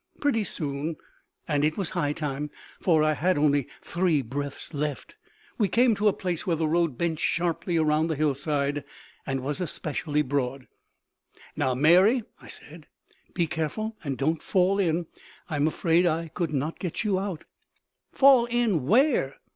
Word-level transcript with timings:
Pretty 0.19 0.43
soon 0.43 0.95
and 1.47 1.63
it 1.63 1.77
was 1.77 1.91
high 1.91 2.11
time, 2.11 2.49
for 2.81 3.03
I 3.03 3.13
had 3.13 3.37
only 3.37 3.67
three 3.83 4.23
breaths 4.23 4.73
left 4.73 5.13
we 5.59 5.67
came 5.67 5.93
to 5.93 6.07
a 6.07 6.11
place 6.11 6.47
where 6.47 6.55
the 6.55 6.67
road 6.67 6.97
bent 6.97 7.19
sharply 7.19 7.77
around 7.77 8.07
the 8.07 8.15
hillside 8.15 8.83
and 9.27 9.41
was 9.43 9.61
especially 9.61 10.23
broad. 10.23 10.65
"Now, 11.55 11.75
Mary," 11.75 12.23
I 12.41 12.47
said, 12.47 12.87
"be 13.35 13.45
careful 13.45 13.95
and 14.03 14.17
don't 14.17 14.41
fall 14.41 14.79
in. 14.79 15.05
I'm 15.51 15.67
afraid 15.67 16.07
I 16.07 16.29
could 16.29 16.51
not 16.51 16.79
get 16.79 17.03
you 17.03 17.19
out." 17.19 17.43
"Fall 18.11 18.45
in 18.45 18.87
where? 18.87 19.35